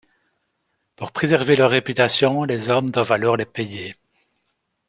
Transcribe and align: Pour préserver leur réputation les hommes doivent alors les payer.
Pour 0.95 1.11
préserver 1.11 1.53
leur 1.55 1.69
réputation 1.69 2.43
les 2.43 2.71
hommes 2.71 2.89
doivent 2.89 3.11
alors 3.11 3.37
les 3.37 3.45
payer. 3.45 3.95